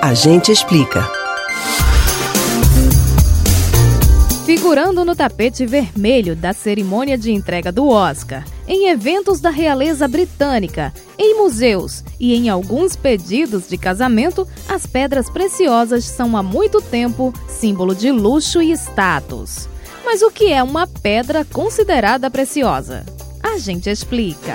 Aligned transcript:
A 0.00 0.14
gente 0.14 0.52
explica. 0.52 1.10
Figurando 4.46 5.04
no 5.04 5.16
tapete 5.16 5.66
vermelho 5.66 6.36
da 6.36 6.52
cerimônia 6.52 7.18
de 7.18 7.32
entrega 7.32 7.72
do 7.72 7.88
Oscar, 7.88 8.44
em 8.68 8.88
eventos 8.90 9.40
da 9.40 9.50
realeza 9.50 10.06
britânica, 10.06 10.94
em 11.18 11.36
museus 11.36 12.04
e 12.18 12.32
em 12.32 12.48
alguns 12.48 12.94
pedidos 12.94 13.68
de 13.68 13.76
casamento, 13.76 14.46
as 14.68 14.86
pedras 14.86 15.28
preciosas 15.28 16.04
são 16.04 16.36
há 16.36 16.44
muito 16.44 16.80
tempo 16.80 17.34
símbolo 17.48 17.92
de 17.92 18.12
luxo 18.12 18.62
e 18.62 18.70
status. 18.70 19.68
Mas 20.04 20.22
o 20.22 20.30
que 20.30 20.52
é 20.52 20.62
uma 20.62 20.86
pedra 20.86 21.44
considerada 21.44 22.30
preciosa? 22.30 23.04
A 23.42 23.58
gente 23.58 23.90
explica. 23.90 24.54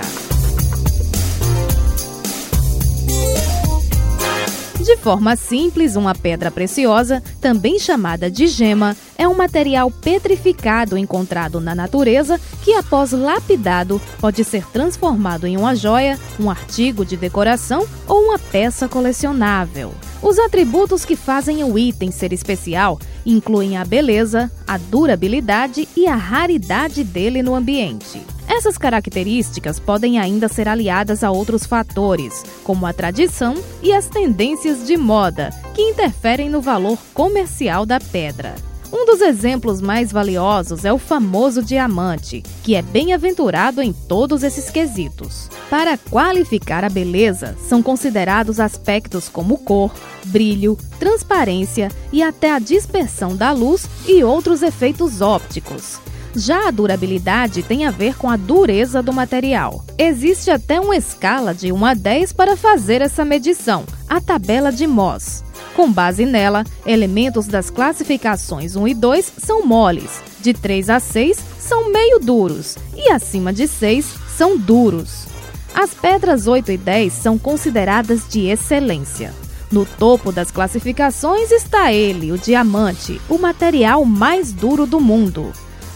De 4.84 4.98
forma 4.98 5.34
simples, 5.34 5.96
uma 5.96 6.14
pedra 6.14 6.50
preciosa, 6.50 7.22
também 7.40 7.78
chamada 7.78 8.30
de 8.30 8.46
gema, 8.46 8.94
é 9.16 9.26
um 9.26 9.34
material 9.34 9.90
petrificado 9.90 10.98
encontrado 10.98 11.58
na 11.58 11.74
natureza 11.74 12.38
que, 12.62 12.74
após 12.74 13.12
lapidado, 13.12 13.98
pode 14.20 14.44
ser 14.44 14.66
transformado 14.66 15.46
em 15.46 15.56
uma 15.56 15.74
joia, 15.74 16.20
um 16.38 16.50
artigo 16.50 17.02
de 17.02 17.16
decoração 17.16 17.88
ou 18.06 18.24
uma 18.24 18.38
peça 18.38 18.86
colecionável. 18.86 19.90
Os 20.20 20.38
atributos 20.38 21.02
que 21.02 21.16
fazem 21.16 21.64
o 21.64 21.78
item 21.78 22.10
ser 22.10 22.34
especial 22.34 22.98
incluem 23.24 23.78
a 23.78 23.86
beleza, 23.86 24.52
a 24.66 24.76
durabilidade 24.76 25.88
e 25.96 26.06
a 26.06 26.14
raridade 26.14 27.02
dele 27.02 27.42
no 27.42 27.54
ambiente. 27.54 28.20
Essas 28.48 28.78
características 28.78 29.78
podem 29.78 30.18
ainda 30.18 30.48
ser 30.48 30.68
aliadas 30.68 31.24
a 31.24 31.30
outros 31.30 31.66
fatores, 31.66 32.44
como 32.62 32.86
a 32.86 32.92
tradição 32.92 33.54
e 33.82 33.92
as 33.92 34.08
tendências 34.08 34.86
de 34.86 34.96
moda, 34.96 35.50
que 35.74 35.82
interferem 35.82 36.48
no 36.48 36.60
valor 36.60 36.98
comercial 37.12 37.84
da 37.84 37.98
pedra. 37.98 38.54
Um 38.96 39.06
dos 39.06 39.20
exemplos 39.20 39.80
mais 39.80 40.12
valiosos 40.12 40.84
é 40.84 40.92
o 40.92 40.98
famoso 40.98 41.60
diamante, 41.64 42.44
que 42.62 42.76
é 42.76 42.82
bem-aventurado 42.82 43.82
em 43.82 43.92
todos 43.92 44.44
esses 44.44 44.70
quesitos. 44.70 45.50
Para 45.68 45.98
qualificar 45.98 46.84
a 46.84 46.88
beleza, 46.88 47.56
são 47.68 47.82
considerados 47.82 48.60
aspectos 48.60 49.28
como 49.28 49.58
cor, 49.58 49.92
brilho, 50.26 50.78
transparência 51.00 51.90
e 52.12 52.22
até 52.22 52.52
a 52.52 52.60
dispersão 52.60 53.34
da 53.34 53.50
luz 53.50 53.84
e 54.06 54.22
outros 54.22 54.62
efeitos 54.62 55.20
ópticos. 55.20 55.98
Já 56.36 56.66
a 56.66 56.70
durabilidade 56.72 57.62
tem 57.62 57.86
a 57.86 57.92
ver 57.92 58.16
com 58.16 58.28
a 58.28 58.36
dureza 58.36 59.00
do 59.00 59.12
material. 59.12 59.84
Existe 59.96 60.50
até 60.50 60.80
uma 60.80 60.96
escala 60.96 61.54
de 61.54 61.70
1 61.70 61.84
a 61.84 61.94
10 61.94 62.32
para 62.32 62.56
fazer 62.56 63.00
essa 63.00 63.24
medição, 63.24 63.84
a 64.08 64.20
tabela 64.20 64.72
de 64.72 64.84
Mohs. 64.84 65.44
Com 65.76 65.92
base 65.92 66.26
nela, 66.26 66.64
elementos 66.84 67.46
das 67.46 67.70
classificações 67.70 68.74
1 68.74 68.88
e 68.88 68.94
2 68.94 69.32
são 69.38 69.64
moles, 69.64 70.22
de 70.40 70.52
3 70.52 70.90
a 70.90 70.98
6 70.98 71.38
são 71.60 71.92
meio 71.92 72.18
duros 72.18 72.76
e 72.96 73.12
acima 73.12 73.52
de 73.52 73.68
6 73.68 74.14
são 74.36 74.58
duros. 74.58 75.26
As 75.72 75.94
pedras 75.94 76.48
8 76.48 76.72
e 76.72 76.76
10 76.76 77.12
são 77.12 77.38
consideradas 77.38 78.22
de 78.28 78.46
excelência. 78.46 79.32
No 79.70 79.84
topo 79.84 80.32
das 80.32 80.50
classificações 80.50 81.50
está 81.50 81.92
ele, 81.92 82.32
o 82.32 82.38
diamante, 82.38 83.20
o 83.28 83.38
material 83.38 84.04
mais 84.04 84.52
duro 84.52 84.84
do 84.86 85.00
mundo. 85.00 85.52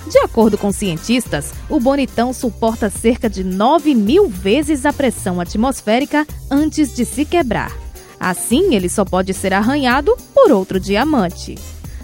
De 0.09 0.19
acordo 0.21 0.57
com 0.57 0.73
cientistas, 0.73 1.53
o 1.69 1.79
bonitão 1.79 2.33
suporta 2.33 2.89
cerca 2.89 3.29
de 3.29 3.45
9 3.45 3.95
mil 3.95 4.27
vezes 4.27 4.87
a 4.87 4.93
pressão 4.93 5.39
atmosférica 5.39 6.27
antes 6.51 6.95
de 6.95 7.05
se 7.05 7.27
quebrar. 7.27 7.77
Assim, 8.19 8.75
ele 8.75 8.89
só 8.89 9.05
pode 9.05 9.35
ser 9.35 9.53
arranhado 9.53 10.17
por 10.35 10.51
outro 10.51 10.81
diamante. 10.81 11.57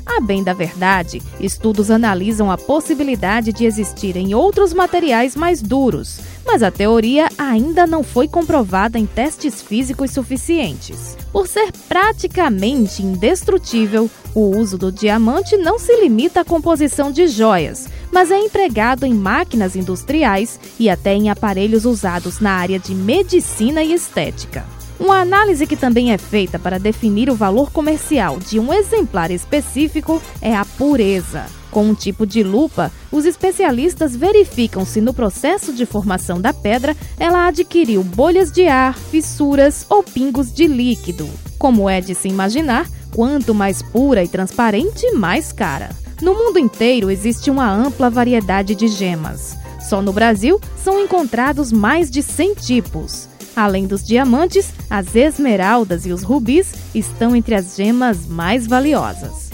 A 0.07 0.21
bem 0.21 0.45
da 0.45 0.53
verdade, 0.53 1.23
estudos 1.41 1.91
analisam 1.91 2.51
a 2.51 2.59
possibilidade 2.59 3.55
de 3.55 3.65
existirem 3.65 4.35
outros 4.35 4.75
materiais 4.75 5.35
mais 5.35 5.63
duros, 5.63 6.21
mas 6.45 6.63
a 6.63 6.71
teoria 6.71 7.29
ainda 7.39 7.87
não 7.87 8.03
foi 8.03 8.29
comprovada 8.29 8.99
em 8.99 9.07
testes 9.07 9.63
físicos 9.63 10.11
suficientes. 10.11 11.17
Por 11.33 11.49
ser 11.49 11.73
praticamente 11.89 13.03
indestrutível, 13.03 14.11
o 14.35 14.57
uso 14.57 14.77
do 14.77 14.93
diamante 14.93 15.57
não 15.57 15.79
se 15.79 15.97
limita 15.97 16.41
à 16.41 16.45
composição 16.45 17.11
de 17.11 17.27
joias, 17.27 17.89
mas 18.15 18.31
é 18.31 18.39
empregado 18.39 19.05
em 19.05 19.13
máquinas 19.13 19.75
industriais 19.75 20.61
e 20.79 20.89
até 20.89 21.15
em 21.15 21.31
aparelhos 21.31 21.85
usados 21.85 22.39
na 22.39 22.53
área 22.53 22.79
de 22.79 22.95
medicina 22.95 23.83
e 23.83 23.93
estética. 23.93 24.65
Uma 25.01 25.19
análise 25.19 25.67
que 25.67 25.77
também 25.77 26.13
é 26.13 26.17
feita 26.17 26.57
para 26.57 26.79
definir 26.79 27.29
o 27.29 27.35
valor 27.35 27.73
comercial 27.73 28.39
de 28.39 28.61
um 28.61 28.73
exemplar 28.73 29.33
específico 29.33 30.23
é 30.41 30.55
a 30.55 30.65
pureza. 30.65 31.47
Com 31.73 31.89
um 31.89 31.95
tipo 31.95 32.25
de 32.25 32.45
lupa, 32.45 32.93
os 33.11 33.25
especialistas 33.25 34.15
verificam 34.15 34.87
se 34.87 35.01
no 35.01 35.13
processo 35.13 35.73
de 35.73 35.85
formação 35.85 36.41
da 36.41 36.53
pedra 36.53 36.97
ela 37.19 37.49
adquiriu 37.49 38.05
bolhas 38.05 38.53
de 38.53 38.69
ar, 38.69 38.97
fissuras 38.97 39.85
ou 39.91 40.05
pingos 40.05 40.55
de 40.55 40.69
líquido. 40.69 41.29
Como 41.59 41.91
é 41.91 42.01
de 42.01 42.15
se 42.15 42.29
imaginar, 42.29 42.89
quanto 43.13 43.53
mais 43.53 43.83
pura 43.83 44.23
e 44.23 44.29
transparente, 44.29 45.11
mais 45.11 45.51
cara. 45.53 46.04
No 46.21 46.35
mundo 46.35 46.59
inteiro 46.59 47.11
existe 47.11 47.51
uma 47.51 47.71
ampla 47.71 48.09
variedade 48.09 48.75
de 48.75 48.89
gemas. 48.89 49.57
Só 49.81 50.01
no 50.01 50.13
Brasil 50.13 50.61
são 50.83 51.01
encontrados 51.01 51.71
mais 51.71 52.11
de 52.11 52.23
100 52.23 52.55
tipos. 52.55 53.29
Além 53.55 53.87
dos 53.87 54.05
diamantes, 54.05 54.73
as 54.91 55.15
esmeraldas 55.15 56.07
e 56.07 56.13
os 56.13 56.23
rubis 56.23 56.73
estão 56.95 57.37
entre 57.37 57.55
as 57.55 57.77
gemas 57.77 58.27
mais 58.27 58.67
valiosas. 58.67 59.51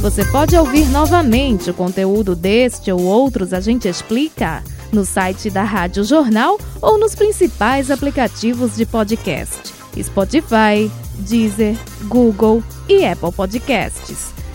Você 0.00 0.24
pode 0.24 0.56
ouvir 0.56 0.88
novamente 0.88 1.70
o 1.70 1.74
conteúdo 1.74 2.34
deste 2.34 2.90
ou 2.90 3.00
outros 3.02 3.52
A 3.52 3.60
Gente 3.60 3.86
Explica 3.86 4.62
no 4.92 5.04
site 5.04 5.48
da 5.48 5.62
Rádio 5.62 6.04
Jornal 6.04 6.58
ou 6.80 6.98
nos 6.98 7.14
principais 7.14 7.90
aplicativos 7.90 8.76
de 8.76 8.84
podcast: 8.84 9.72
Spotify, 10.00 10.90
Deezer, 11.18 11.76
Google 12.08 12.62
e 12.88 13.04
Apple 13.04 13.32
Podcasts. 13.32 14.41